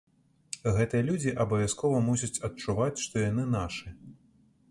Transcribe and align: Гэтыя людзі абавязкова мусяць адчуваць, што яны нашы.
Гэтыя 0.77 1.03
людзі 1.09 1.33
абавязкова 1.43 1.99
мусяць 2.07 2.41
адчуваць, 2.49 3.03
што 3.05 3.15
яны 3.27 3.43
нашы. 3.57 3.87